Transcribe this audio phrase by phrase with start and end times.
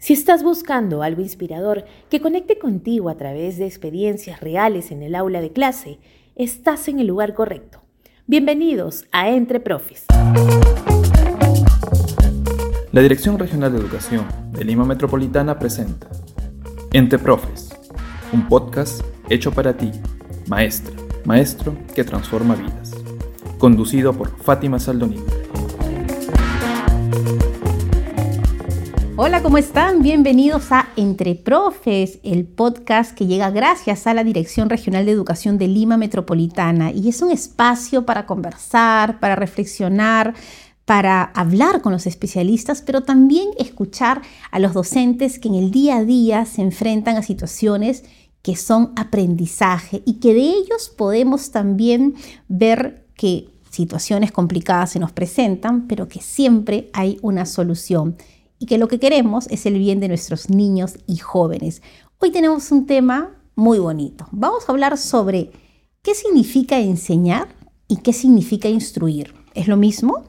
[0.00, 5.14] Si estás buscando algo inspirador que conecte contigo a través de experiencias reales en el
[5.14, 5.98] aula de clase,
[6.36, 7.82] estás en el lugar correcto.
[8.26, 10.06] Bienvenidos a Entre Profes.
[12.92, 16.08] La Dirección Regional de Educación de Lima Metropolitana presenta
[16.94, 17.68] Entre Profes,
[18.32, 19.90] un podcast hecho para ti,
[20.48, 20.94] maestra,
[21.26, 22.92] maestro que transforma vidas.
[23.58, 25.39] Conducido por Fátima Saldonino.
[29.22, 30.00] Hola, ¿cómo están?
[30.00, 35.58] Bienvenidos a Entre Profes, el podcast que llega gracias a la Dirección Regional de Educación
[35.58, 40.32] de Lima Metropolitana y es un espacio para conversar, para reflexionar,
[40.86, 45.98] para hablar con los especialistas, pero también escuchar a los docentes que en el día
[45.98, 48.04] a día se enfrentan a situaciones
[48.40, 52.14] que son aprendizaje y que de ellos podemos también
[52.48, 58.16] ver que situaciones complicadas se nos presentan, pero que siempre hay una solución
[58.60, 61.82] y que lo que queremos es el bien de nuestros niños y jóvenes.
[62.18, 64.28] Hoy tenemos un tema muy bonito.
[64.30, 65.50] Vamos a hablar sobre
[66.02, 67.48] qué significa enseñar
[67.88, 69.34] y qué significa instruir.
[69.54, 70.24] ¿Es lo mismo?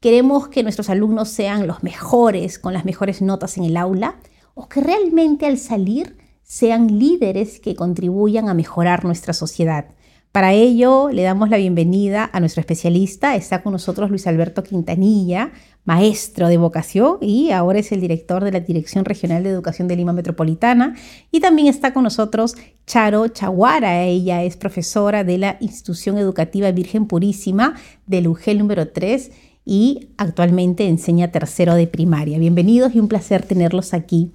[0.00, 4.16] ¿Queremos que nuestros alumnos sean los mejores, con las mejores notas en el aula?
[4.54, 9.93] ¿O que realmente al salir sean líderes que contribuyan a mejorar nuestra sociedad?
[10.34, 13.36] Para ello, le damos la bienvenida a nuestro especialista.
[13.36, 15.52] Está con nosotros Luis Alberto Quintanilla,
[15.84, 19.94] maestro de vocación y ahora es el director de la Dirección Regional de Educación de
[19.94, 20.96] Lima Metropolitana.
[21.30, 24.02] Y también está con nosotros Charo Chaguara.
[24.02, 27.76] Ella es profesora de la Institución Educativa Virgen Purísima
[28.08, 29.30] del UGEL número 3
[29.64, 32.40] y actualmente enseña tercero de primaria.
[32.40, 34.32] Bienvenidos y un placer tenerlos aquí.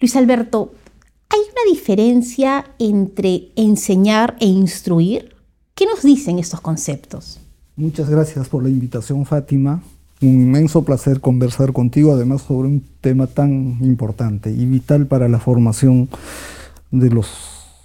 [0.00, 0.74] Luis Alberto,
[1.28, 5.34] ¿Hay una diferencia entre enseñar e instruir?
[5.74, 7.40] ¿Qué nos dicen estos conceptos?
[7.76, 9.82] Muchas gracias por la invitación, Fátima.
[10.22, 15.40] Un inmenso placer conversar contigo, además sobre un tema tan importante y vital para la
[15.40, 16.08] formación
[16.90, 17.26] de los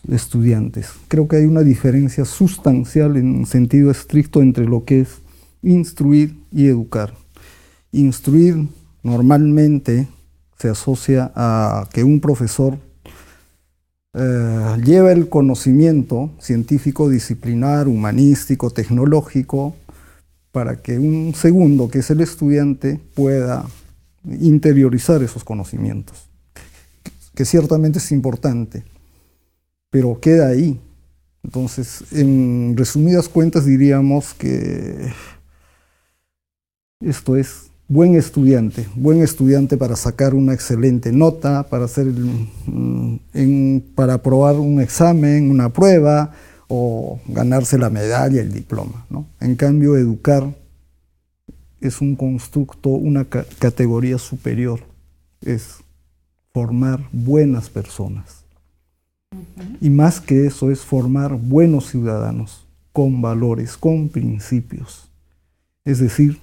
[0.07, 0.89] estudiantes.
[1.07, 5.09] Creo que hay una diferencia sustancial en sentido estricto entre lo que es
[5.64, 7.14] instruir y educar.
[7.91, 8.67] Instruir
[9.02, 10.08] normalmente
[10.58, 12.77] se asocia a que un profesor
[14.14, 19.75] eh, lleva el conocimiento científico, disciplinar, humanístico, tecnológico,
[20.52, 23.65] para que un segundo, que es el estudiante, pueda
[24.42, 26.27] interiorizar esos conocimientos,
[27.36, 28.83] que ciertamente es importante,
[29.89, 30.80] pero queda ahí.
[31.43, 35.14] Entonces, en resumidas cuentas diríamos que
[36.99, 44.14] esto es buen estudiante, buen estudiante para sacar una excelente nota, para, hacer, mm, para
[44.14, 46.32] aprobar un examen, una prueba
[46.67, 49.08] o ganarse la medalla, el diploma.
[49.42, 50.55] En cambio, educar
[51.82, 54.82] es un constructo, una categoría superior,
[55.42, 55.77] es
[56.54, 58.44] formar buenas personas.
[59.82, 65.10] Y más que eso es formar buenos ciudadanos, con valores, con principios.
[65.86, 66.39] Es decir,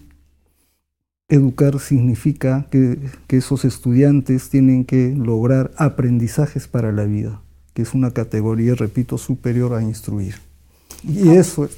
[1.29, 2.99] Educar significa que,
[3.29, 7.43] esos estudiantes tienen que lograr aprendizajes para la vida,
[7.75, 10.37] que es una categoría, repito, superior a instruir.
[11.03, 11.69] Y eso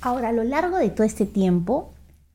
[0.00, 1.94] Ahora, a lo largo de todo este tiempo,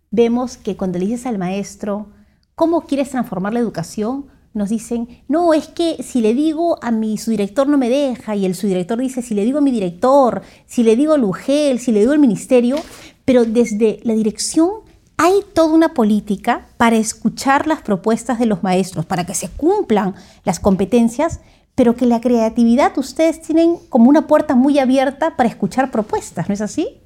[0.09, 2.07] vemos que cuando le dices al maestro,
[2.55, 4.25] ¿cómo quieres transformar la educación?
[4.55, 8.35] Nos dicen, no, es que si le digo a mi su director no me deja,
[8.35, 11.79] y el subdirector dice, si le digo a mi director, si le digo al UGEL,
[11.79, 12.77] si le digo al ministerio,
[13.23, 14.88] pero desde la dirección
[15.21, 20.15] hay toda una política para escuchar las propuestas de los maestros, para que se cumplan
[20.45, 21.41] las competencias,
[21.75, 26.53] pero que la creatividad ustedes tienen como una puerta muy abierta para escuchar propuestas, ¿no
[26.53, 27.01] es así?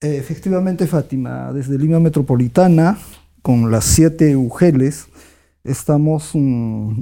[0.00, 2.96] Efectivamente, Fátima, desde Lima Metropolitana,
[3.42, 5.08] con las siete UGELES,
[5.64, 7.00] estamos mm,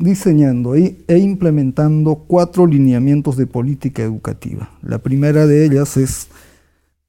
[0.00, 4.72] diseñando e implementando cuatro lineamientos de política educativa.
[4.82, 6.26] La primera de ellas es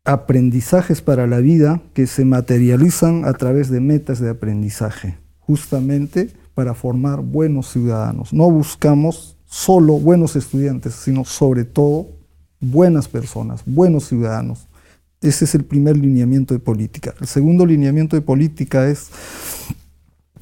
[0.05, 6.75] aprendizajes para la vida que se materializan a través de metas de aprendizaje, justamente para
[6.75, 8.31] formar buenos ciudadanos.
[8.31, 12.07] No buscamos solo buenos estudiantes, sino sobre todo
[12.59, 14.67] buenas personas, buenos ciudadanos.
[15.21, 17.15] Ese es el primer lineamiento de política.
[17.19, 19.09] El segundo lineamiento de política es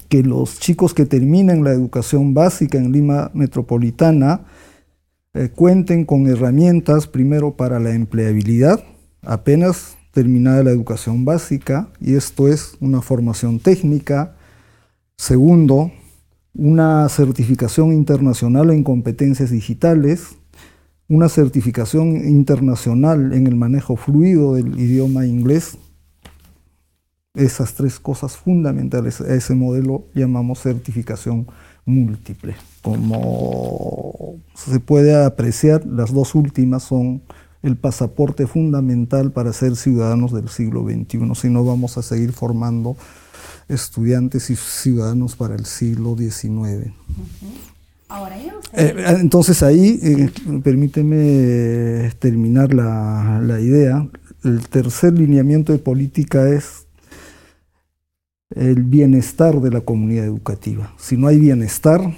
[0.08, 4.42] que los chicos que terminen la educación básica en Lima Metropolitana
[5.32, 8.84] eh, cuenten con herramientas primero para la empleabilidad,
[9.26, 14.36] apenas terminada la educación básica, y esto es una formación técnica.
[15.16, 15.90] Segundo,
[16.54, 20.36] una certificación internacional en competencias digitales,
[21.08, 25.76] una certificación internacional en el manejo fluido del idioma inglés.
[27.34, 31.48] esas tres cosas fundamentales a ese modelo llamamos certificación
[31.84, 32.54] múltiple.
[32.82, 37.22] Como se puede apreciar, las dos últimas son
[37.64, 42.96] el pasaporte fundamental para ser ciudadanos del siglo XXI, si no vamos a seguir formando
[43.68, 46.92] estudiantes y ciudadanos para el siglo XIX.
[48.74, 50.30] Eh, entonces ahí, eh,
[50.62, 54.06] permíteme terminar la, la idea.
[54.44, 56.86] El tercer lineamiento de política es
[58.54, 60.92] el bienestar de la comunidad educativa.
[60.98, 62.14] Si no hay bienestar,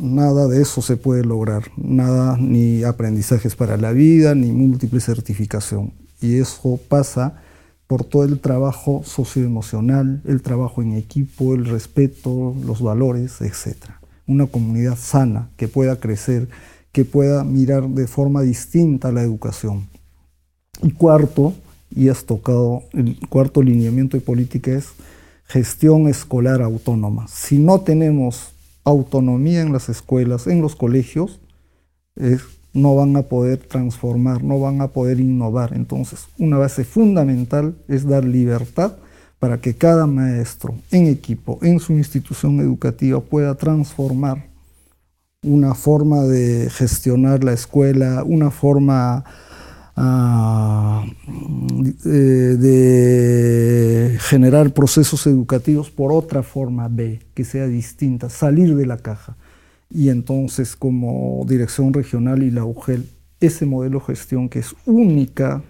[0.00, 5.92] nada de eso se puede lograr, nada ni aprendizajes para la vida, ni múltiple certificación.
[6.20, 7.40] Y eso pasa
[7.86, 13.76] por todo el trabajo socioemocional, el trabajo en equipo, el respeto, los valores, etc.
[14.26, 16.48] Una comunidad sana que pueda crecer,
[16.92, 19.88] que pueda mirar de forma distinta la educación.
[20.82, 21.54] Y cuarto,
[21.94, 24.88] y has tocado el cuarto lineamiento de política es
[25.46, 27.26] gestión escolar autónoma.
[27.28, 28.52] Si no tenemos
[28.88, 31.40] autonomía en las escuelas, en los colegios,
[32.72, 35.72] no van a poder transformar, no van a poder innovar.
[35.74, 38.96] Entonces, una base fundamental es dar libertad
[39.38, 44.48] para que cada maestro en equipo, en su institución educativa, pueda transformar
[45.42, 49.24] una forma de gestionar la escuela, una forma
[49.98, 51.04] ah,
[52.04, 53.18] de
[54.20, 59.36] generar procesos educativos por otra forma B, que sea distinta, salir de la caja.
[59.90, 63.08] Y entonces como dirección regional y la UGEL,
[63.40, 65.62] ese modelo de gestión que es única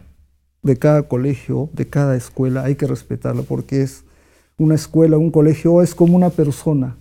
[0.62, 4.04] de cada colegio, de cada escuela, hay que respetarlo porque es
[4.58, 6.96] una escuela, un colegio, es como una persona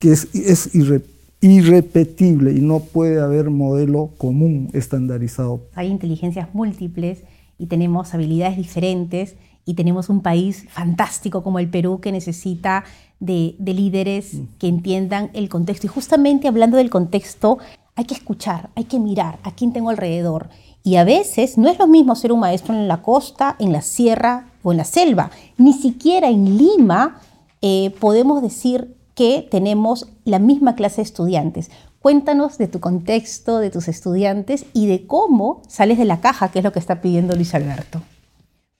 [0.00, 5.62] que es, es irrepetible y no puede haber modelo común estandarizado.
[5.74, 7.22] Hay inteligencias múltiples
[7.58, 12.84] y tenemos habilidades diferentes y tenemos un país fantástico como el Perú que necesita
[13.20, 14.44] de, líderes mm.
[14.58, 15.86] que entiendan el contexto.
[15.86, 17.58] Y justamente hablando del contexto,
[17.94, 20.48] hay que escuchar, hay que mirar a quién tengo alrededor.
[20.82, 23.82] Y a veces no es lo mismo ser un maestro en la costa, en la
[23.82, 25.30] sierra o en la selva.
[25.58, 27.20] Ni siquiera en Lima
[27.60, 31.70] eh, podemos decir que tenemos la misma clase de estudiantes.
[31.98, 36.60] Cuéntanos de tu contexto, de tus estudiantes y de cómo sales de la caja, que
[36.60, 38.00] es lo que está pidiendo Luis Alberto.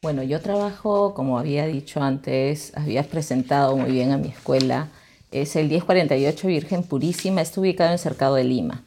[0.01, 4.89] Bueno, yo trabajo, como había dicho antes, habías presentado muy bien a mi escuela.
[5.31, 8.83] Es el 1048 Virgen Purísima, está ubicado en Cercado de Lima.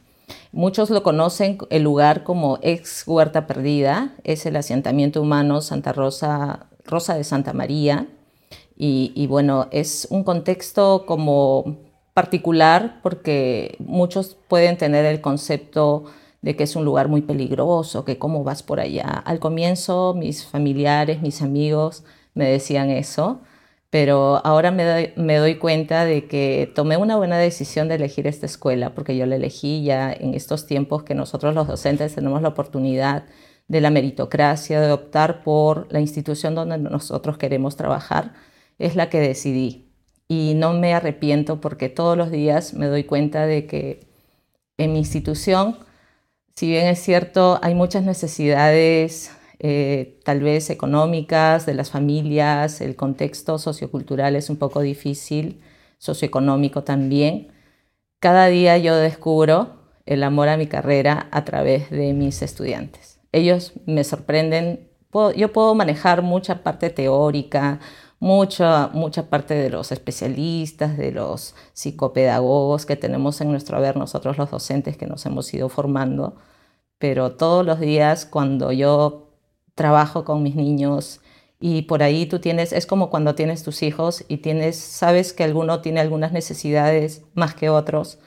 [0.50, 6.66] Muchos lo conocen el lugar como ex Huerta Perdida, es el asentamiento humano Santa Rosa,
[6.84, 8.08] Rosa de Santa María.
[8.76, 11.78] Y, bueno, es un contexto como
[12.12, 16.04] particular porque muchos pueden tener el concepto
[16.42, 19.08] de que es un lugar muy peligroso, que cómo vas por allá.
[19.24, 22.04] Al comienzo mis familiares, mis amigos
[22.34, 23.40] me decían eso,
[23.94, 28.92] pero ahora me doy, cuenta de que tomé una buena decisión de elegir esta escuela,
[28.92, 33.24] porque yo la elegí ya en estos tiempos que nosotros los docentes tenemos la oportunidad
[33.68, 38.32] de la meritocracia, de optar por la institución donde nosotros queremos trabajar,
[38.78, 39.92] es la que decidí.
[40.28, 44.06] Y no me arrepiento porque todos los días me doy cuenta de que
[44.78, 45.76] en mi institución
[46.54, 52.94] si bien es cierto, hay muchas necesidades eh, tal vez económicas de las familias, el
[52.94, 55.60] contexto sociocultural es un poco difícil,
[55.98, 57.48] socioeconómico también.
[58.20, 63.18] Cada día yo descubro el amor a mi carrera a través de mis estudiantes.
[63.32, 64.88] Ellos me sorprenden,
[65.36, 67.80] yo puedo manejar mucha parte teórica,
[68.24, 74.38] mucha, mucha parte de los especialistas, de los psicopedagogos que tenemos en nuestro haber, nosotros
[74.38, 76.36] los docentes que nos hemos ido formando,
[76.98, 79.30] pero todos los días cuando yo
[79.74, 81.20] trabajo con mis niños
[81.60, 85.44] y por ahí tú tienes, es como cuando tienes tus hijos y tienes, sabes que
[85.44, 88.18] alguno tiene algunas necesidades más que otros.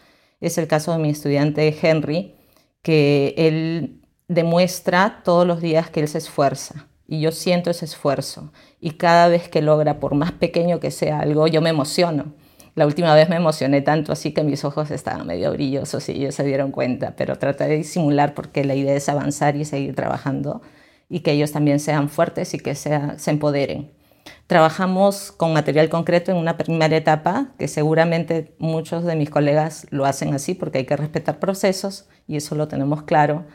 [0.41, 2.35] Es el caso de mi estudiante Henry,
[2.83, 8.51] que él demuestra todos los días que él se esfuerza y yo siento ese esfuerzo
[8.79, 12.33] y cada vez que logra, por más pequeño que sea algo, yo me emociono.
[12.75, 16.35] La última vez me emocioné tanto así que mis ojos estaban medio brillosos y ellos
[16.35, 20.61] se dieron cuenta, pero traté de disimular porque la idea es avanzar y seguir trabajando
[21.09, 22.91] y que ellos también sean fuertes y que se
[23.25, 23.91] empoderen.
[24.45, 30.05] Trabajamos con material concreto en una primera etapa, que seguramente muchos de mis colegas lo
[30.05, 33.45] hacen así porque hay que respetar procesos y eso lo tenemos claro.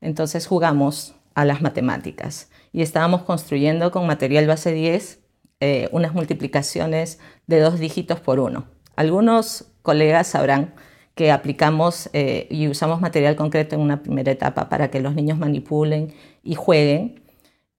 [0.00, 5.18] Entonces jugamos a las matemáticas y estábamos construyendo con material base 10
[5.58, 7.18] eh, unas multiplicaciones
[7.48, 8.68] de dos dígitos por uno.
[8.94, 10.74] Algunos colegas sabrán
[11.16, 15.38] que aplicamos eh, y usamos material concreto en una primera etapa para que los niños
[15.38, 17.20] manipulen y jueguen.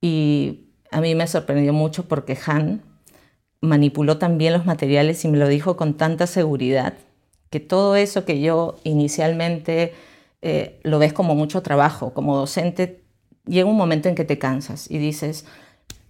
[0.01, 2.83] Y a mí me sorprendió mucho porque Han
[3.61, 6.95] manipuló también los materiales y me lo dijo con tanta seguridad
[7.49, 9.93] que todo eso que yo inicialmente
[10.41, 13.05] eh, lo ves como mucho trabajo, como docente,
[13.49, 15.45] llega un momento en que te cansas y dices,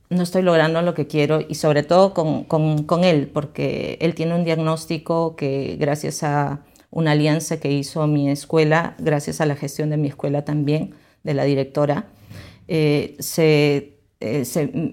[0.09, 4.35] no estoy logrando lo que quiero y sobre todo con, con, él, porque él tiene
[4.35, 9.89] un diagnóstico que gracias a una alianza que hizo mi escuela, gracias a la gestión
[9.89, 12.07] de mi escuela también, de la directora,
[12.67, 14.43] eh, se eh,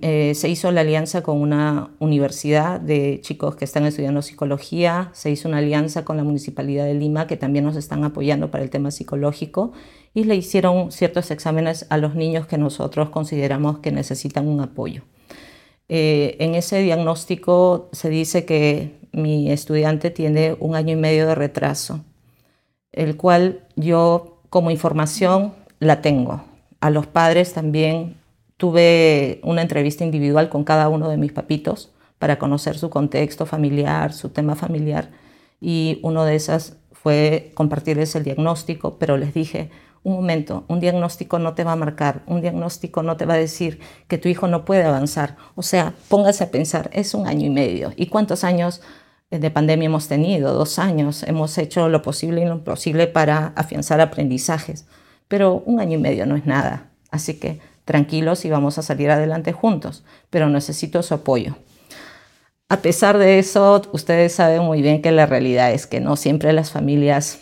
[0.02, 5.30] eh, se, hizo la alianza con una universidad de chicos que están estudiando psicología, se
[5.30, 8.70] hizo una alianza con la Municipalidad de Lima que también nos están apoyando para el
[8.70, 9.72] tema psicológico
[10.14, 15.02] y le hicieron ciertos exámenes a los niños que nosotros consideramos que necesitan un apoyo.
[15.88, 21.34] Eh, en ese diagnóstico se dice que mi estudiante tiene un año y medio de
[21.34, 22.04] retraso,
[22.92, 26.44] el cual yo como información la tengo.
[26.80, 28.16] A los padres también
[28.56, 34.12] Tuve una entrevista individual con cada uno de mis papitos para conocer su contexto familiar,
[34.12, 35.10] su tema familiar,
[35.60, 39.70] y uno de esas fue compartirles el diagnóstico, pero les dije,
[40.06, 43.38] un momento, un diagnóstico no te va a marcar, un diagnóstico no te va a
[43.38, 45.36] decir que tu hijo no puede avanzar.
[45.56, 47.92] O sea, póngase a pensar, es un año y medio.
[47.96, 48.82] ¿Y cuántos años
[49.30, 50.54] de pandemia hemos tenido?
[50.54, 51.24] Dos años.
[51.24, 54.86] Hemos hecho lo posible y lo imposible para afianzar aprendizajes.
[55.26, 56.90] Pero un año y medio no es nada.
[57.10, 61.56] Así que tranquilos y vamos a salir adelante juntos, pero necesito su apoyo.
[62.68, 66.52] A pesar de eso, ustedes saben muy bien que la realidad es que no siempre
[66.52, 67.38] las familias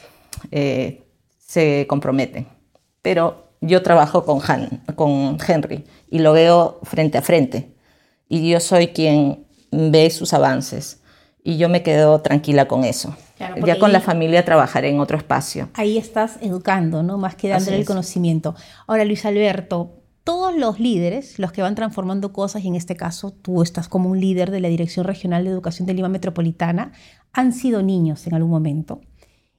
[0.52, 1.02] eh,
[1.38, 2.46] se comprometen,
[3.00, 4.40] pero yo trabajo con,
[4.94, 7.74] con Henry y lo veo frente a frente
[8.28, 11.00] y yo soy quien ve sus avances
[11.42, 13.16] y yo me quedo tranquila con eso.
[13.64, 15.70] ya con la familia trabajaré en otro espacio.
[15.72, 17.16] Ahí estás educando, ¿no?
[17.16, 18.54] Más que dándole el conocimiento.
[18.86, 23.30] Ahora, Luis Alberto, todos los líderes, los que van transformando cosas, y en este caso
[23.30, 26.92] tú estás como un líder de la Dirección Regional de Educación de Lima Metropolitana,
[27.32, 29.02] han sido niños en algún momento.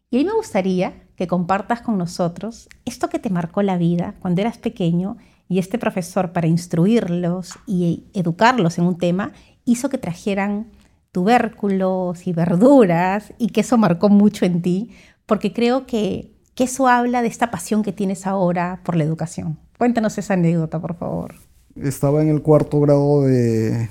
[0.09, 4.15] Y a mí me gustaría que compartas con nosotros esto que te marcó la vida
[4.19, 5.17] cuando eras pequeño
[5.47, 9.33] y este profesor para instruirlos y educarlos en un tema
[9.65, 10.71] hizo que trajeran
[11.11, 14.91] tubérculos y verduras y que eso marcó mucho en ti,
[15.25, 19.64] porque creo que, que eso habla de esta pasión que tienes ahora por la educación.
[19.77, 21.35] Cuéntanos esa anécdota, por favor.
[21.75, 23.89] Estaba en el cuarto grado de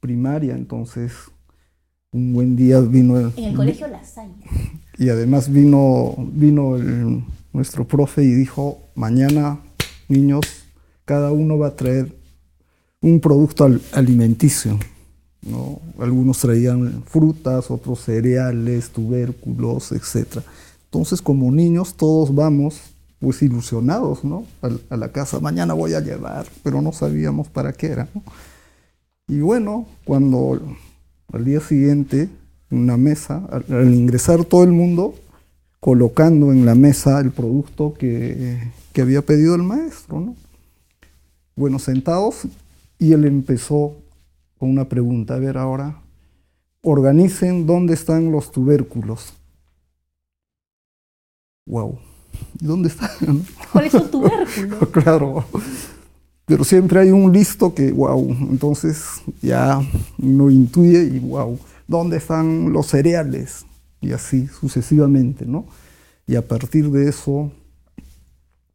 [0.00, 1.12] primaria, entonces
[2.12, 3.32] un buen día vino el...
[3.36, 4.34] En el colegio La Salle.
[4.96, 6.76] Y además vino, vino
[7.52, 9.58] nuestro profe y dijo, mañana,
[10.06, 10.42] niños,
[11.04, 12.14] cada uno va a traer
[13.00, 14.78] un producto alimenticio.
[15.42, 15.80] ¿no?
[15.98, 20.38] Algunos traían frutas, otros cereales, tubérculos, etc.
[20.84, 24.44] Entonces, como niños, todos vamos pues ilusionados, ¿no?
[24.90, 28.08] A, la casa, mañana voy a llevar, pero no sabíamos para qué era.
[29.26, 30.60] Y bueno, cuando
[31.32, 32.28] al día siguiente,
[32.70, 35.14] en una mesa, al, ingresar todo el mundo,
[35.80, 40.36] colocando en la mesa el producto que, que había pedido el maestro, ¿no?
[41.56, 42.42] Bueno, sentados,
[42.98, 43.96] y él empezó
[44.58, 46.00] con una pregunta, a ver ahora,
[46.82, 49.34] organicen dónde están los tubérculos.
[51.66, 51.98] Wow
[52.60, 53.10] ¿Y dónde está?
[53.72, 54.78] ¿Cuál es su tubérculo?
[54.92, 55.44] claro.
[56.46, 59.80] Pero siempre hay un listo que, wow, entonces ya
[60.18, 63.64] uno intuye y, wow, ¿dónde están los cereales?
[64.00, 65.66] Y así sucesivamente, ¿no?
[66.26, 67.50] Y a partir de eso,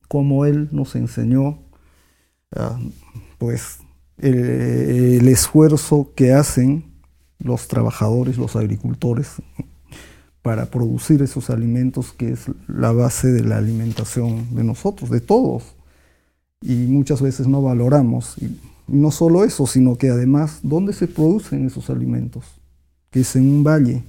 [0.07, 1.59] como él nos enseñó,
[2.55, 2.79] ah,
[3.37, 3.77] pues
[4.17, 6.89] el esfuerzo que hacen
[7.39, 9.35] los trabajadores, los agricultores,
[10.41, 15.63] para producir esos alimentos que es la base de la alimentación de nosotros, de todos.
[16.61, 18.35] Y muchas veces no valoramos.
[18.37, 22.45] Y no solo eso, sino que además, ¿dónde se producen esos alimentos?
[23.11, 24.03] Que es en un valle.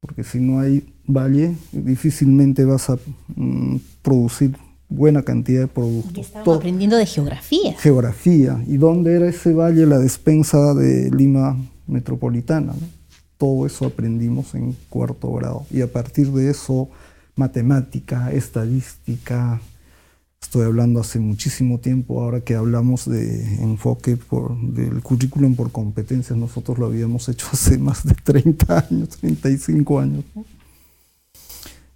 [0.00, 2.98] Porque si no hay valle, difícilmente vas a
[3.34, 4.56] mm, producir
[4.88, 6.26] buena cantidad de productos.
[6.26, 7.74] Estamos aprendiendo de geografía.
[7.78, 8.62] Geografía.
[8.66, 12.74] ¿Y dónde era ese valle, la despensa de Lima metropolitana?
[12.74, 13.01] ¿no?
[13.42, 15.66] Todo eso aprendimos en cuarto grado.
[15.68, 16.88] Y a partir de eso,
[17.34, 19.60] matemática, estadística,
[20.40, 26.38] estoy hablando hace muchísimo tiempo, ahora que hablamos de enfoque por, del currículum por competencias,
[26.38, 30.24] nosotros lo habíamos hecho hace más de 30 años, 35 años.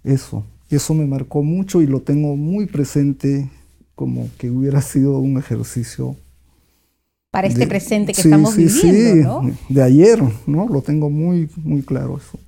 [0.03, 3.49] Eso, eso me marcó mucho y lo tengo muy presente
[3.95, 6.17] como que hubiera sido un ejercicio
[7.37, 9.53] para este presente que estamos viviendo, sí.
[9.69, 10.67] De ayer, ¿no?
[10.67, 12.39] Lo tengo muy, muy claro eso.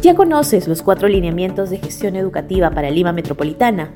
[0.00, 3.90] ¿Ya conoces los cuatro lineamientos de gestión educativa para Lima Metropolitana?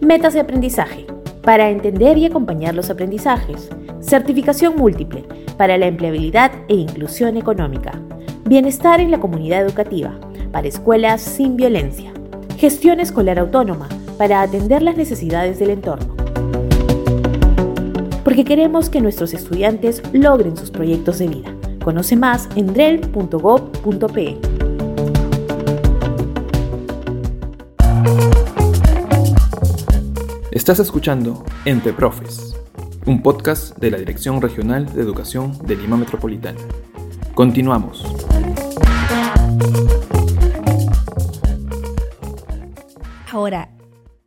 [0.00, 1.06] Metas de aprendizaje,
[1.40, 3.68] para entender y acompañar los aprendizajes.
[4.00, 5.22] Certificación múltiple
[5.56, 8.02] para la empleabilidad e inclusión económica.
[8.46, 10.18] Bienestar en la comunidad educativa
[10.50, 12.12] para escuelas sin violencia.
[12.64, 16.16] Gestión escolar autónoma para atender las necesidades del entorno.
[18.24, 21.54] Porque queremos que nuestros estudiantes logren sus proyectos de vida.
[21.84, 24.38] Conoce más en drel.gov.pe.
[30.50, 32.56] Estás escuchando Entre Profes,
[33.04, 36.60] un podcast de la Dirección Regional de Educación de Lima Metropolitana.
[37.34, 38.13] Continuamos.
[43.34, 43.68] Ahora,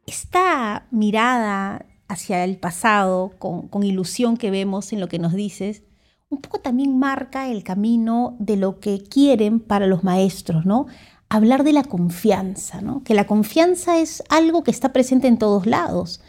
[0.06, 5.84] esta mirada hacia el pasado, con, ilusión que vemos en lo que nos dices,
[6.28, 10.88] un poco también marca el camino de lo que quieren para los maestros, ¿no?
[11.30, 13.02] hablar de la confianza, ¿no?
[13.06, 16.20] que la confianza es algo que está presente en todos lados.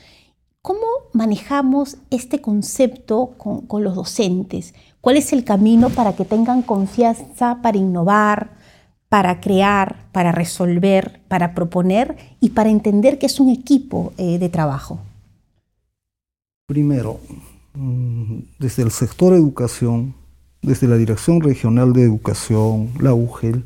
[0.62, 4.73] ¿Cómo manejamos este concepto con, con, los docentes?
[5.00, 8.56] ¿Cuál es el camino para que tengan confianza para innovar,
[9.09, 14.49] para crear, para resolver, para proponer y para entender que es un equipo eh, de
[14.49, 15.00] trabajo?
[16.67, 17.21] Primero,
[17.75, 20.15] mm, desde el sector educación,
[20.61, 23.65] desde la Dirección Regional de Educación, la UGEL,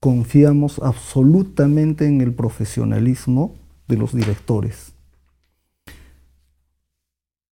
[0.00, 3.54] confiamos absolutamente en el profesionalismo
[3.88, 4.92] de los directores,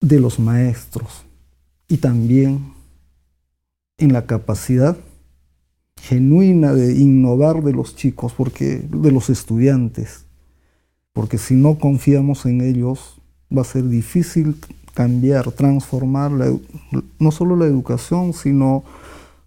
[0.00, 1.24] de los maestros
[1.88, 2.74] y también
[3.98, 4.96] en la capacidad
[6.02, 10.24] genuina de innovar de los chicos, porque de los estudiantes,
[11.12, 13.20] porque si no confiamos en ellos
[13.56, 14.56] va a ser difícil
[14.94, 16.32] cambiar, transformar
[17.18, 18.84] no solo la educación, sino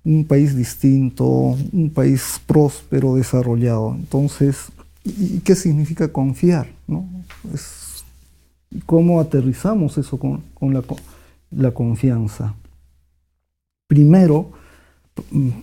[0.04, 3.96] un país distinto, un país próspero, desarrollado.
[3.96, 4.72] Entonces,
[5.04, 6.68] ¿y qué significa confiar?
[6.88, 7.06] ¿no?
[7.54, 8.04] Es,
[8.86, 10.84] ¿Cómo aterrizamos eso con, con la,
[11.52, 12.56] la, confianza?
[13.88, 14.52] Primero,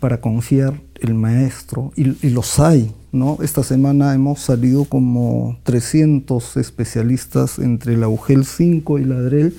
[0.00, 3.38] para confiar el maestro, y, y, los hay, ¿no?
[3.42, 9.56] Esta semana hemos salido como 300 especialistas entre la UGEL 5 y la DREL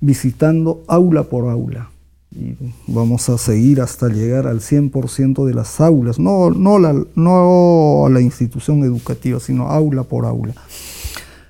[0.00, 1.90] visitando aula por aula
[2.32, 2.54] y
[2.86, 8.20] vamos a seguir hasta llegar al 100% de las aulas, no, no, la, no la
[8.20, 10.54] institución educativa, sino aula por aula.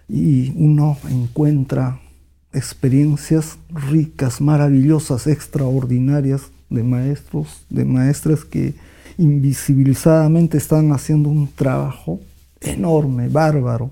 [0.09, 2.01] Y uno encuentra
[2.53, 8.75] experiencias ricas, maravillosas, extraordinarias de maestros, de maestras que
[9.19, 12.21] invisibilizadamente están haciendo un trabajo
[12.61, 13.91] enorme, bárbaro,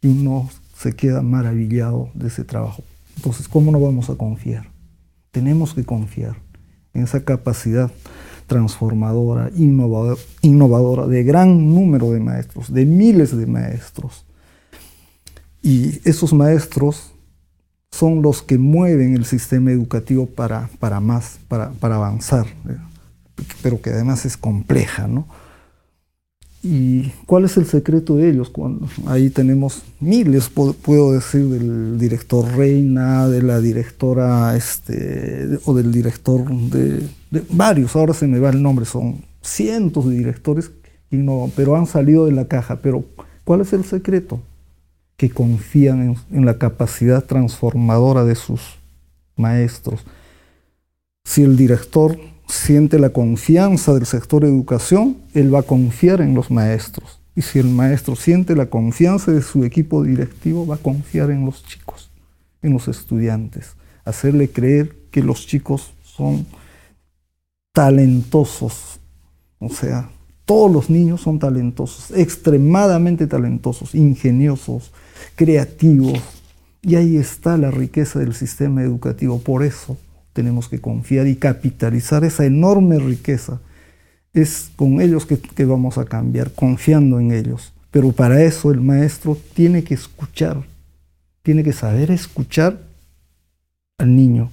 [0.00, 2.82] y uno se queda maravillado de ese trabajo.
[3.16, 4.68] Entonces, ¿cómo no vamos a confiar?
[5.30, 6.36] Tenemos que confiar
[6.94, 7.90] en esa capacidad
[8.46, 14.24] transformadora, innovadora, de gran número de maestros, de miles de maestros.
[15.62, 17.12] Y esos maestros
[17.98, 22.46] son los que mueven el sistema educativo para, para más, para, para avanzar,
[23.60, 25.26] pero que además es compleja, ¿no?
[26.62, 28.50] ¿Y cuál es el secreto de ellos?
[28.50, 35.90] Cuando ahí tenemos miles, puedo decir, del director Reina, de la directora, este, o del
[35.90, 37.02] director de,
[37.50, 40.88] varios, ahora se me va el nombre, son cientos de directores que
[41.56, 42.76] pero han salido de la caja.
[42.80, 43.04] Pero,
[43.44, 44.40] ¿cuál es el secreto?
[45.18, 48.78] Que confían en, la capacidad transformadora de sus
[49.36, 50.06] maestros.
[51.24, 56.50] Si el director siente la confianza del sector educación, él va a confiar en los
[56.50, 57.20] maestros.
[57.36, 61.44] Y si el maestro siente la confianza de su equipo directivo, va a confiar en
[61.44, 62.10] los chicos,
[62.62, 63.74] en los estudiantes,
[64.06, 66.46] hacerle creer que los chicos son
[67.72, 68.98] talentosos.
[69.58, 70.08] O sea,
[70.48, 74.92] todos los niños son talentosos, extremadamente talentosos, ingeniosos,
[75.36, 76.20] creativos.
[76.82, 79.40] Y ahí está la riqueza del sistema educativo.
[79.40, 79.96] Por eso
[80.32, 83.60] tenemos que confiar y capitalizar esa enorme riqueza.
[84.32, 87.72] Es con ellos que, vamos a cambiar, confiando en ellos.
[87.90, 90.62] Pero para eso el maestro tiene que escuchar,
[91.42, 92.78] tiene que saber escuchar
[93.98, 94.52] al niño.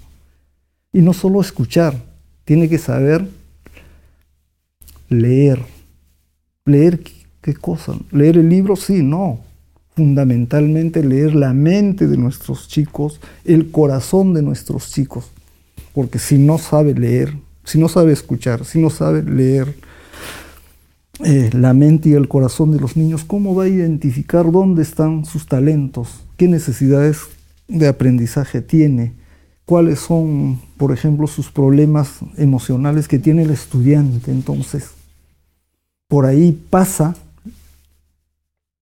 [0.91, 2.01] Y no solo escuchar,
[2.45, 3.27] tiene que saber
[5.09, 5.59] leer.
[6.65, 6.99] ¿Leer
[7.41, 7.93] qué cosa?
[8.11, 8.75] ¿Leer el libro?
[8.75, 9.39] Sí, no.
[9.95, 15.31] Fundamentalmente leer la mente de nuestros chicos, el corazón de nuestros chicos
[15.95, 19.73] porque si no sabe leer, si no sabe escuchar, si no sabe leer
[21.23, 25.23] eh, la mente y el corazón de los niños, ¿cómo va a identificar dónde están
[25.23, 26.25] sus talentos?
[26.35, 27.21] ¿Qué necesidades
[27.69, 29.13] de aprendizaje tiene?
[29.63, 34.31] ¿Cuáles son, por ejemplo, sus problemas emocionales que tiene el estudiante?
[34.31, 34.89] Entonces,
[36.09, 37.15] por ahí pasa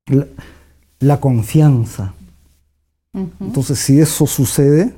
[0.07, 0.25] la,
[1.03, 2.13] la confianza.
[3.39, 4.95] Entonces, si eso sucede,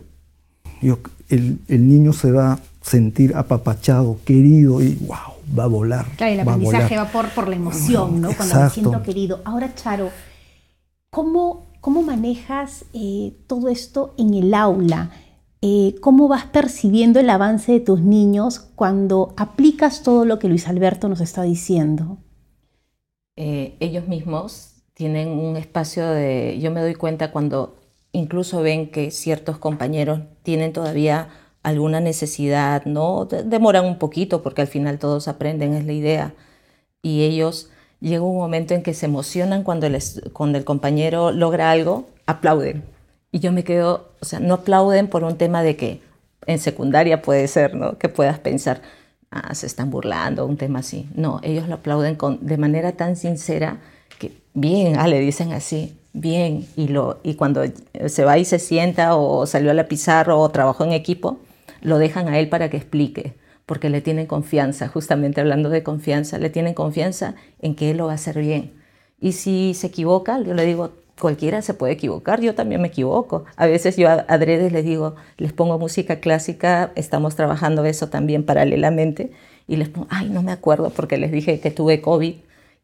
[1.30, 6.06] el, niño se va a sentir apapachado, querido y wow, va a volar.
[6.16, 8.30] Claro, el aprendizaje va, por, por la emoción, ¿no?
[8.36, 9.42] Cuando me siento querido.
[9.44, 10.12] Ahora, Charo,
[11.10, 15.12] ¿cómo, cómo manejas eh, todo esto en el aula?
[15.62, 20.68] Eh, ¿Cómo vas percibiendo el avance de tus niños cuando aplicas todo lo que Luis
[20.68, 22.20] Alberto nos está diciendo?
[23.36, 26.58] Eh, ellos mismos tienen un espacio de...
[26.60, 27.76] Yo me doy cuenta cuando
[28.14, 31.30] incluso ven que ciertos compañeros tienen todavía
[31.64, 33.26] alguna necesidad, ¿no?
[33.26, 36.34] Demoran un poquito porque al final todos aprenden, es la idea.
[37.02, 41.72] Y ellos llega un momento en que se emocionan cuando, les, cuando el compañero logra
[41.72, 42.86] algo, aplauden.
[43.32, 46.02] Y yo me quedo, o sea, no aplauden por un tema de que
[46.46, 47.98] en secundaria puede ser, ¿no?
[47.98, 48.82] Que puedas pensar,
[49.30, 51.10] ah, se están burlando, un tema así.
[51.16, 53.82] No, ellos lo aplauden con, de manera tan sincera
[54.20, 57.64] que, bien, ah, le dicen así, bien, y, lo, y cuando
[58.08, 61.40] se va y se sienta o salió a la pizarra o trabajó en equipo,
[61.82, 63.34] lo dejan a él para que explique,
[63.66, 68.06] porque le tienen confianza, justamente hablando de confianza, le tienen confianza en que él lo
[68.06, 68.74] va a hacer bien.
[69.20, 73.46] Y si se equivoca, yo le digo, cualquiera se puede equivocar, yo también me equivoco.
[73.56, 78.46] A veces yo a adrede les digo, les pongo música clásica, estamos trabajando eso también
[78.46, 79.32] paralelamente,
[79.68, 82.36] y les pongo, ay, no me acuerdo porque les dije que tuve COVID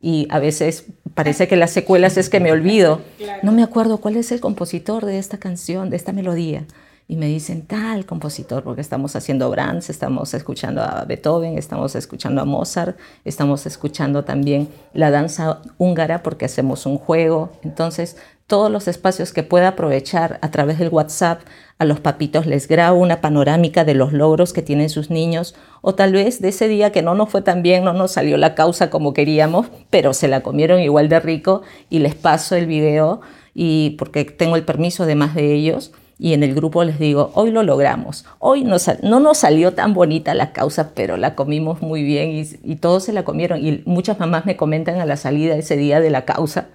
[0.01, 3.01] y a veces parece que las secuelas es que me olvido.
[3.43, 6.65] No me acuerdo cuál es el compositor de esta canción, de esta melodía.
[7.11, 12.39] Y me dicen tal compositor, porque estamos haciendo Brahms, estamos escuchando a Beethoven, estamos escuchando
[12.39, 17.51] a Mozart, estamos escuchando también la danza húngara porque hacemos un juego.
[17.63, 18.15] Entonces,
[18.47, 21.41] todos los espacios que pueda aprovechar a través del WhatsApp,
[21.79, 25.95] a los papitos les grabo una panorámica de los logros que tienen sus niños o
[25.95, 28.55] tal vez de ese día que no nos fue tan bien, no nos salió la
[28.55, 33.19] causa como queríamos, pero se la comieron igual de rico y les paso el video
[33.53, 37.31] y porque tengo el permiso de más de ellos y en el grupo les digo,
[37.33, 41.81] hoy lo logramos, hoy no, no nos salió tan bonita la causa, pero la comimos
[41.81, 45.17] muy bien y, y, todos se la comieron y muchas mamás me comentan a la
[45.17, 46.67] salida ese día de la causa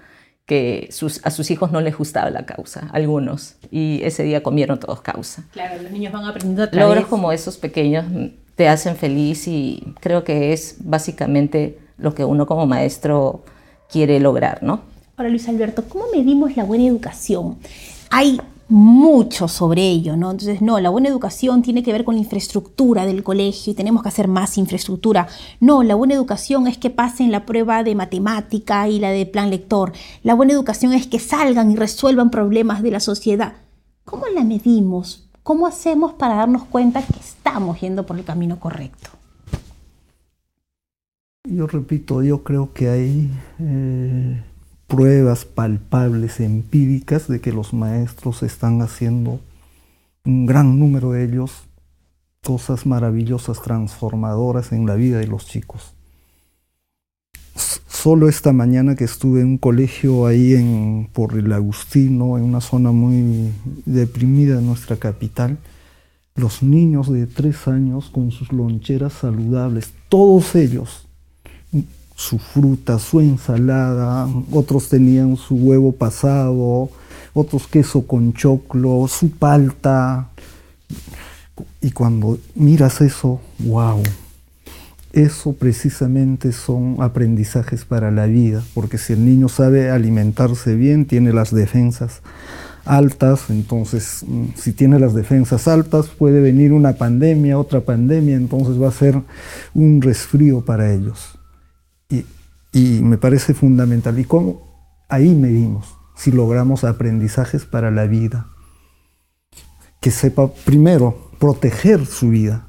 [0.46, 4.80] que sus, a sus hijos no les gustaba la causa, algunos, y ese día comieron
[4.80, 5.44] todos causa.
[5.52, 8.04] Claro, los niños van aprendiendo a Logros como esos pequeños
[8.56, 13.44] te hacen feliz y creo que es básicamente lo que uno como maestro
[13.88, 14.80] quiere lograr, ¿no?
[15.16, 17.58] Ahora, Luis Alberto, ¿cómo medimos la buena educación?
[18.10, 20.30] Hay mucho sobre ello, ¿no?
[20.30, 24.02] Entonces, no, la buena educación tiene que ver con la infraestructura del colegio y tenemos
[24.02, 25.28] que hacer más infraestructura.
[25.60, 29.50] No, la buena educación es que pasen la prueba de matemática y la de plan
[29.50, 29.92] lector.
[30.22, 33.54] La buena educación es que salgan y resuelvan problemas de la sociedad.
[34.04, 35.28] ¿Cómo la medimos?
[35.42, 39.10] ¿Cómo hacemos para darnos cuenta que estamos yendo por el camino correcto?
[41.44, 44.42] Yo repito, yo creo que hay eh,
[44.86, 49.40] pruebas palpables, empíricas, de que los maestros están haciendo,
[50.24, 51.64] un gran número de ellos,
[52.42, 55.94] cosas maravillosas, transformadoras en la vida de los chicos.
[57.86, 62.60] Solo esta mañana que estuve en un colegio ahí en, por el Agustino, en una
[62.60, 63.50] zona muy
[63.84, 65.58] deprimida de nuestra capital,
[66.36, 71.05] los niños de tres años con sus loncheras saludables, todos ellos,
[72.16, 76.90] su fruta, su ensalada, otros tenían su huevo pasado,
[77.34, 80.30] otros queso con choclo, su palta.
[81.82, 84.02] Y cuando miras eso, wow,
[85.12, 91.32] eso precisamente son aprendizajes para la vida, porque si el niño sabe alimentarse bien, tiene
[91.32, 92.22] las defensas
[92.86, 98.80] altas, entonces mm, si tiene las defensas altas puede venir una pandemia, otra pandemia, entonces
[98.80, 99.20] va a ser
[99.74, 101.35] un resfrío para ellos.
[102.08, 102.24] Y,
[102.72, 104.18] y me parece fundamental.
[104.18, 104.62] ¿Y cómo?
[105.08, 108.46] Ahí medimos si logramos aprendizajes para la vida.
[110.00, 112.66] Que sepa primero proteger su vida,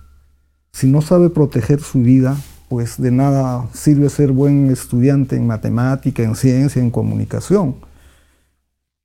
[0.78, 2.38] si no sabe proteger su vida,
[2.70, 7.78] pues de nada sirve ser buen estudiante en matemática, en ciencia, en comunicación.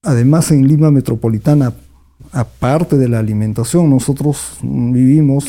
[0.02, 1.72] Además, en Lima Metropolitana,
[2.30, 5.46] aparte de la alimentación, nosotros vivimos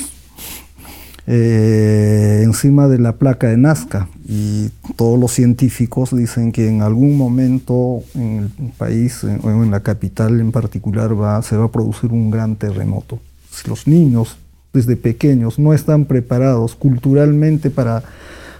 [1.25, 7.17] eh, encima de la placa de Nazca y todos los científicos dicen que en algún
[7.17, 11.11] momento en el país o en la capital en particular
[11.43, 13.19] se va a producir un gran terremoto.
[13.51, 14.37] Si los niños
[14.73, 18.03] desde pequeños no están preparados culturalmente para,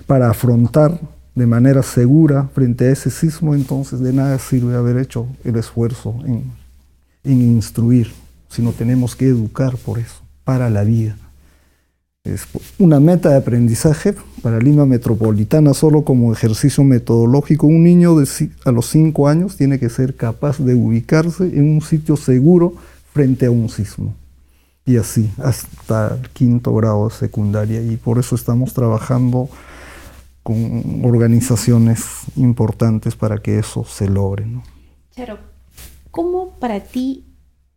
[0.06, 0.99] para afrontar
[1.36, 6.15] de manera segura frente a ese sismo, entonces de nada sirve haber hecho el esfuerzo
[6.26, 6.43] en,
[7.23, 8.12] en instruir,
[8.49, 11.17] sino tenemos que educar por eso, para la vida.
[12.26, 12.48] Es
[12.80, 17.68] una meta de aprendizaje para Lima Metropolitana, solo como ejercicio metodológico.
[17.68, 18.16] Un niño
[18.64, 22.76] a los 5 años tiene que ser capaz de ubicarse en un sitio seguro
[23.12, 24.16] frente a un sismo.
[24.86, 27.82] Y así, hasta el quinto grado de secundaria.
[27.82, 29.50] Y por eso estamos trabajando
[30.44, 32.06] con organizaciones
[32.38, 34.46] importantes para que eso se logre.
[34.46, 34.64] ¿no?
[35.14, 35.40] Claro.
[36.10, 37.26] ¿Cómo para ti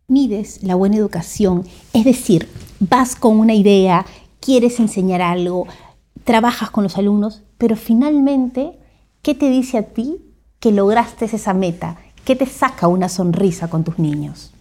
[0.07, 1.65] mides la buena educación?
[1.91, 2.47] Es decir,
[2.79, 4.05] vas con una idea,
[4.47, 5.67] quieres enseñar algo,
[6.23, 8.79] trabajas con los alumnos, pero finalmente,
[9.21, 10.21] ¿qué te dice a ti
[10.61, 11.97] que lograste esa meta?
[12.23, 14.53] ¿Qué te saca una sonrisa con tus niños?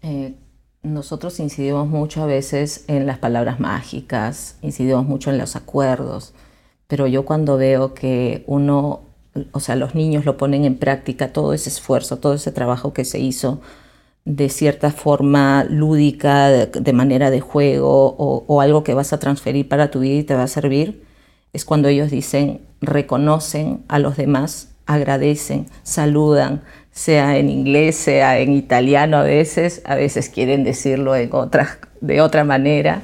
[0.00, 0.36] Eh,
[0.82, 6.32] nosotros incidimos mucho a veces en las palabras mágicas, incidimos mucho en los acuerdos,
[6.86, 9.02] pero yo cuando veo que uno,
[9.52, 13.04] o sea, los niños lo ponen en práctica, todo ese esfuerzo, todo ese trabajo que
[13.04, 13.60] se hizo
[14.24, 19.90] de cierta forma lúdica, de, manera de juego o, algo que vas a transferir para
[19.90, 21.02] tu vida y te va a servir,
[21.52, 28.52] es cuando ellos dicen, reconocen a los demás, agradecen, saludan, sea en inglés, sea en
[28.52, 33.02] italiano a veces, a veces quieren decirlo en otra, de otra manera,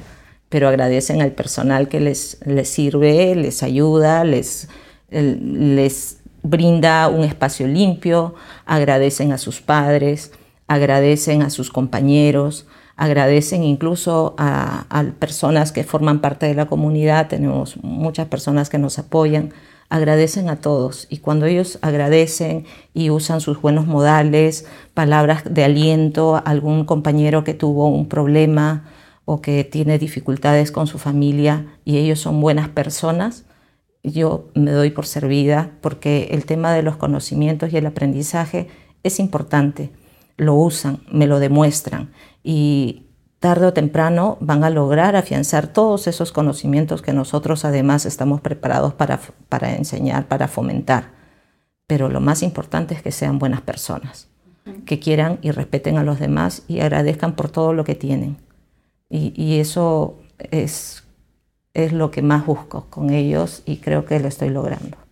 [0.49, 4.67] pero agradecen al personal que les, les sirve, les ayuda, les,
[5.09, 10.31] les brinda un espacio limpio, agradecen a sus padres,
[10.67, 17.27] agradecen a sus compañeros, agradecen incluso a, a personas que forman parte de la comunidad,
[17.27, 19.53] tenemos muchas personas que nos apoyan,
[19.89, 21.07] agradecen a todos.
[21.09, 27.43] Y cuando ellos agradecen y usan sus buenos modales, palabras de aliento a algún compañero
[27.43, 28.85] que tuvo un problema
[29.25, 33.45] o que tiene dificultades con su familia y ellos son buenas personas,
[34.03, 38.67] yo me doy por servida porque el tema de los conocimientos y el aprendizaje
[39.03, 39.91] es importante.
[40.37, 42.11] Lo usan, me lo demuestran
[42.43, 43.05] y
[43.39, 48.93] tarde o temprano van a lograr afianzar todos esos conocimientos que nosotros además estamos preparados
[48.93, 49.19] para,
[49.49, 51.11] para enseñar, para fomentar.
[51.87, 54.29] Pero lo más importante es que sean buenas personas,
[54.85, 58.37] que quieran y respeten a los demás y agradezcan por todo lo que tienen.
[59.09, 61.03] Y, y eso es,
[61.75, 65.04] es lo que más busco con ellos y creo que lo estoy logrando.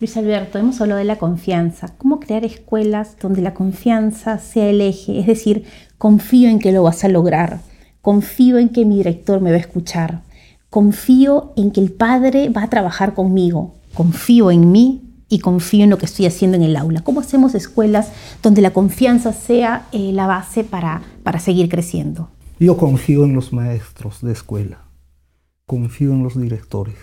[0.00, 1.94] Luis Alberto, hemos hablado de la confianza.
[1.98, 5.20] ¿Cómo crear escuelas donde la confianza sea el eje?
[5.20, 5.64] Es decir,
[5.98, 7.60] confío en que lo vas a lograr
[8.02, 10.22] confío en que mi director me va a escuchar,
[10.68, 15.90] confío en que el padre va a trabajar conmigo, confío en mí y confío en
[15.90, 17.02] lo que estoy haciendo en el aula.
[17.02, 18.10] ¿Cómo hacemos escuelas
[18.42, 22.28] donde la confianza sea eh, la base para, para seguir creciendo?
[22.58, 24.84] Yo confío en los maestros de escuela,
[25.66, 26.96] confío en los directores.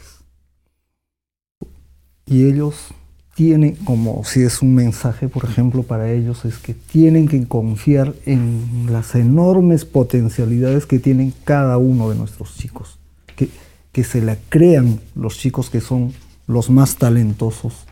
[2.27, 2.93] Y ellos
[3.37, 8.13] tienen, como si es un mensaje, por ejemplo, para ellos, es que tienen que confiar
[8.25, 12.97] en las enormes potencialidades que tienen cada uno de nuestros chicos,
[13.35, 13.49] que,
[13.91, 16.13] que se la crean los chicos que son
[16.47, 17.85] los más talentosos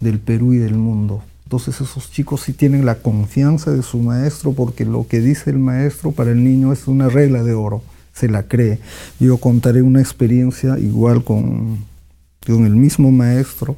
[0.00, 1.22] del Perú y del mundo.
[1.44, 5.58] Entonces esos chicos sí tienen la confianza de su maestro porque lo que dice el
[5.58, 7.82] maestro para el niño es una regla de oro,
[8.12, 8.80] se la cree.
[9.20, 11.84] Yo contaré una experiencia igual con,
[12.46, 13.76] con el mismo maestro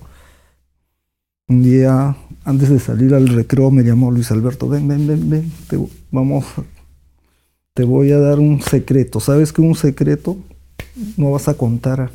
[1.46, 5.52] un día, antes de salir al recreo, me llamó Luis Alberto, ven, ven, ven, ven,
[5.68, 5.78] te,
[6.10, 6.46] vamos,
[7.74, 9.20] te voy a dar un secreto.
[9.20, 10.38] ¿Sabes que un secreto
[11.16, 12.10] no vas a contar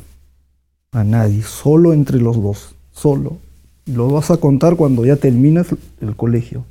[0.92, 3.38] a, nadie, solo entre los dos, solo.
[3.86, 5.68] Lo vas a contar cuando ya terminas
[6.00, 6.64] el colegio.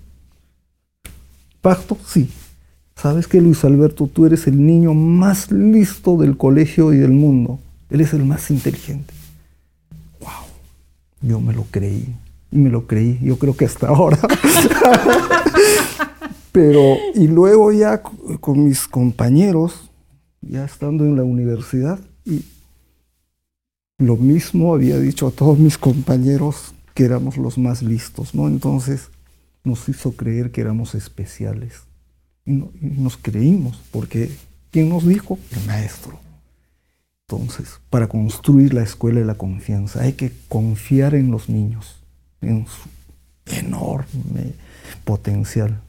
[1.61, 1.97] ¿Pacto?
[2.05, 2.29] Sí.
[2.95, 7.59] ¿Sabes que Luis Alberto, tú eres el niño más listo del colegio y del mundo?
[7.89, 9.13] Él es el más inteligente.
[11.21, 12.15] Yo me lo creí
[12.51, 14.17] y me lo creí, yo creo que hasta ahora.
[16.51, 19.91] Pero, y luego ya con mis compañeros,
[20.41, 22.43] ya estando en la universidad, y
[23.99, 28.47] lo mismo había dicho a todos mis compañeros que éramos los más listos, ¿no?
[28.47, 29.09] Entonces
[29.63, 31.83] nos hizo creer que éramos especiales.
[32.45, 34.31] Y, y nos creímos, porque
[34.71, 35.37] ¿quién nos dijo?
[35.51, 36.19] El maestro.
[37.31, 42.01] Entonces, para construir la escuela de la confianza, hay que confiar en los niños
[42.41, 42.89] en su
[43.55, 44.55] enorme
[45.03, 45.79] potencial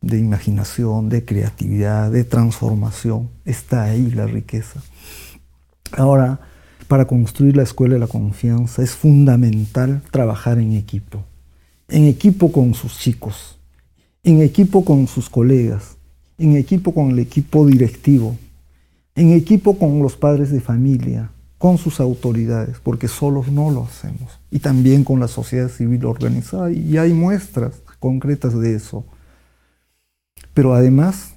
[0.00, 3.28] de imaginación, de creatividad, de transformación.
[3.44, 4.80] Está ahí la riqueza.
[5.90, 6.38] Ahora,
[6.86, 11.24] para construir la escuela de la confianza es fundamental trabajar en equipo.
[11.88, 13.58] En equipo con sus chicos,
[14.22, 15.96] en equipo con sus colegas,
[16.38, 18.36] en equipo con el equipo directivo,
[19.16, 24.38] en equipo con los padres de familia, con sus autoridades, porque solos no lo hacemos,
[24.50, 29.04] y también con la sociedad civil organizada, y hay muestras concretas de eso.
[30.54, 31.32] Pero además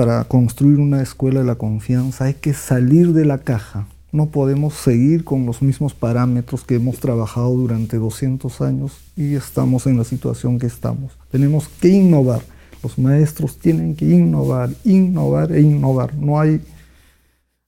[0.00, 3.86] para construir una escuela de la confianza hay que salir de la caja.
[4.12, 9.86] No podemos seguir con los mismos parámetros que hemos trabajado durante 200 años y estamos
[9.86, 11.12] en la situación que estamos.
[11.30, 12.40] Tenemos que innovar.
[12.82, 16.14] Los maestros tienen que innovar, innovar e innovar.
[16.14, 16.62] No hay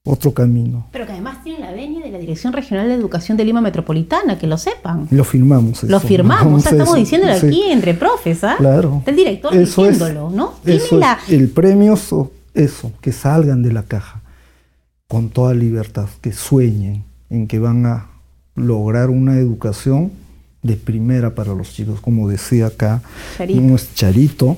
[0.05, 0.87] otro camino.
[0.91, 4.37] Pero que además tiene la venia de la Dirección Regional de Educación de Lima Metropolitana,
[4.37, 5.07] que lo sepan.
[5.11, 5.83] Lo firmamos.
[5.83, 8.55] Lo firmamos, estamos diciéndolo aquí entre profes, ¿ah?
[8.57, 9.01] Claro.
[9.05, 10.55] el director diciéndolo, ¿no?
[10.65, 11.97] Eso el premio,
[12.53, 14.21] eso, que salgan de la caja
[15.07, 18.09] con toda libertad, que sueñen en que van a
[18.55, 20.11] lograr una educación
[20.63, 23.01] de primera para los chicos, como decía acá,
[23.37, 23.77] Charito.
[23.95, 24.57] Charito,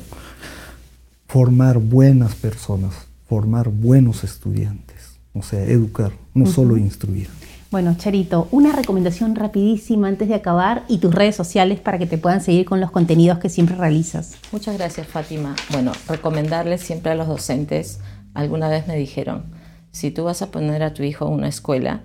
[1.28, 2.96] formar buenas personas,
[3.28, 4.95] formar buenos estudiantes
[5.36, 7.28] o sea, educar, no solo instruir.
[7.72, 12.18] Bueno, Charito, una recomendación rapidísima antes de acabar y tus redes sociales para que te
[12.18, 14.38] puedan seguir con los contenidos que siempre realizas.
[14.52, 15.56] Muchas gracias, Fátima.
[15.72, 18.00] Bueno, recomendarles siempre a los docentes,
[18.34, 19.44] alguna vez me dijeron,
[19.92, 22.04] si tú vas a poner a tu hijo en una escuela,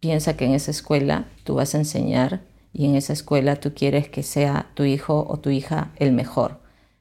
[0.00, 4.08] piensa que en esa escuela tú vas a enseñar y en esa escuela tú quieres
[4.08, 6.60] que sea tu hijo o tu hija el mejor.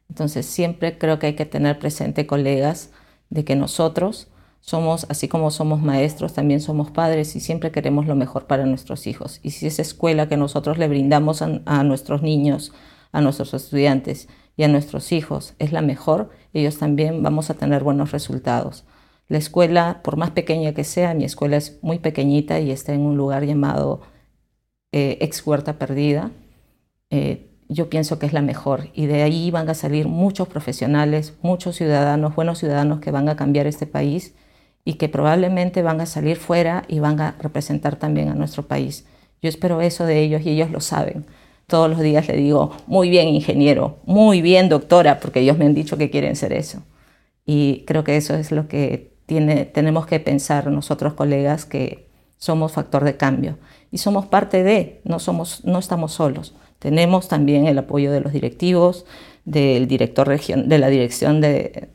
[0.09, 2.91] Entonces siempre creo que hay que tener presente, colegas,
[3.29, 4.29] de que nosotros
[4.65, 9.06] somos, así como somos maestros, también somos padres y siempre queremos lo mejor para nuestros
[9.06, 9.39] hijos.
[9.43, 12.73] Y si esa escuela que nosotros le brindamos a, nuestros niños,
[13.12, 17.84] a nuestros estudiantes y a nuestros hijos es la mejor, ellos también vamos a tener
[17.84, 18.86] buenos resultados.
[19.28, 23.01] La escuela, por más pequeña que sea, mi escuela es muy pequeñita y está en
[23.01, 24.01] un lugar llamado
[24.91, 26.32] eh, Ex Huerta Perdida.
[27.12, 31.36] Eh, yo pienso que es la mejor y de ahí van a salir muchos profesionales,
[31.43, 34.34] muchos ciudadanos, buenos ciudadanos que van a cambiar este país
[34.85, 39.05] y que probablemente van a salir fuera y van a representar también a nuestro país.
[39.41, 41.25] Yo espero eso de ellos y ellos lo saben.
[41.67, 45.73] Todos los días le digo, muy bien ingeniero, muy bien doctora, porque ellos me han
[45.73, 46.83] dicho que quieren ser eso.
[47.45, 52.73] Y creo que eso es lo que tiene, tenemos que pensar nosotros colegas, que somos
[52.73, 53.57] factor de cambio.
[53.91, 56.53] Y somos parte de, no, somos, no estamos solos.
[56.79, 59.05] Tenemos también el apoyo de los directivos,
[59.45, 61.87] del director de la Dirección de,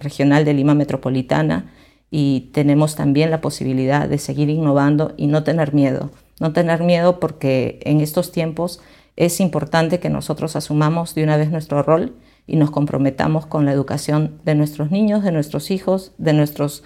[0.00, 1.72] Regional de Lima Metropolitana,
[2.10, 6.10] y tenemos también la posibilidad de seguir innovando y no tener miedo.
[6.40, 8.80] No tener miedo porque en estos tiempos
[9.16, 12.14] es importante que nosotros asumamos de una vez nuestro rol
[12.46, 16.84] y nos comprometamos con la educación de nuestros niños, de nuestros hijos, de nuestros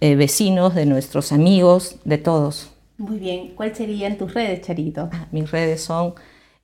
[0.00, 2.70] eh, vecinos, de nuestros amigos, de todos.
[2.98, 3.54] Muy bien.
[3.56, 5.08] ¿Cuáles serían tus redes, Charito?
[5.12, 6.14] Ah, mis redes son,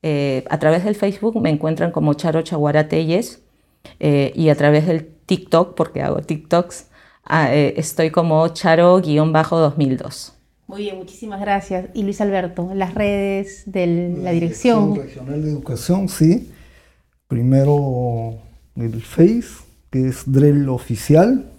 [0.02, 5.08] eh, a través del Facebook me encuentran como Charo Chaguara eh, y a través del
[5.26, 6.89] TikTok, porque hago TikToks,
[7.28, 10.32] estoy como Charo-2002.
[10.70, 11.88] Muy bien, muchísimas gracias.
[11.94, 14.94] Y Luis Alberto, las redes de la, dirección.
[14.94, 16.52] Regional de Educación, sí.
[17.26, 18.38] Primero
[18.76, 21.50] el Face, que es Drell Oficial.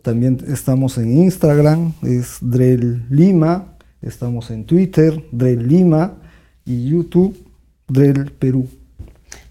[0.00, 3.76] También estamos en Instagram, es Drell Lima.
[4.00, 6.14] Estamos en Twitter, Drell Lima.
[6.64, 7.36] Y YouTube,
[7.86, 8.66] Drell Perú.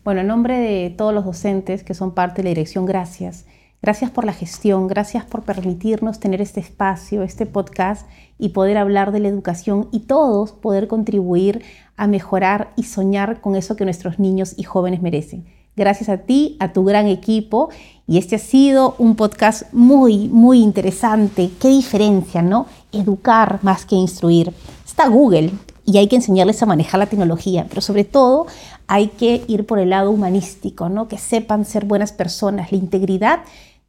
[0.03, 3.45] Bueno, en nombre de todos los docentes que son parte de la dirección, gracias.
[3.88, 8.06] Gracias por la gestión, gracias por permitirnos tener este espacio, este podcast
[8.38, 11.63] y poder hablar de la educación y todos poder contribuir
[11.95, 15.45] a mejorar y soñar con eso que nuestros niños y jóvenes merecen.
[15.78, 17.69] Gracias a ti, a tu gran equipo
[18.08, 21.50] y este ha sido un podcast muy, muy interesante.
[21.58, 22.65] Qué diferencia, ¿no?
[22.91, 24.52] Educar más que instruir.
[24.86, 25.52] Está Google
[25.86, 28.47] y hay que enseñarles a manejar la tecnología, pero sobre todo
[28.88, 31.08] hay que ir por el lado humanístico, ¿no?
[31.08, 33.39] Que sepan ser buenas personas, la integridad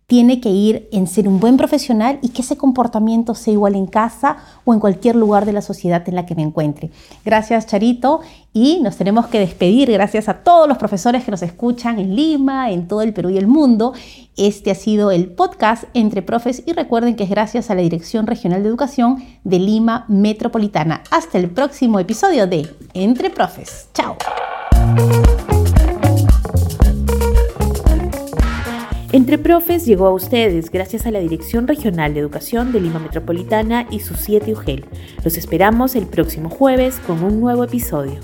[0.08, 3.86] tiene que ir en ser un buen profesional y que ese comportamiento sea igual en
[3.86, 6.90] casa o en cualquier lugar de la sociedad en la que me encuentre.
[7.26, 8.20] Gracias Charito
[8.54, 12.70] y nos tenemos que despedir gracias a todos los profesores que nos escuchan en Lima,
[12.70, 13.92] en todo el Perú y el mundo.
[14.38, 18.26] Este ha sido el podcast Entre Profes y recuerden que es gracias a la Dirección
[18.26, 21.02] Regional de Educación de Lima Metropolitana.
[21.10, 23.90] Hasta el próximo episodio de Entre Profes.
[23.92, 24.16] Chao.
[29.10, 33.86] Entre Profes llegó a ustedes gracias a la Dirección Regional de Educación de Lima Metropolitana
[33.90, 34.84] y su 7 UGEL.
[35.24, 38.20] Los esperamos el próximo jueves con un nuevo episodio.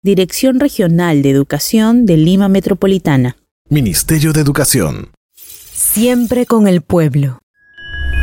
[0.00, 3.36] Dirección Regional de Educación de Lima Metropolitana.
[3.68, 5.10] Ministerio de Educación.
[5.34, 7.40] Siempre con el pueblo.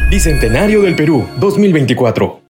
[0.09, 2.39] Bicentenario del Perú 2024.